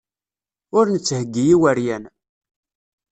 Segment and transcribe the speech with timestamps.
[0.77, 2.03] Ur netthegi iweryan.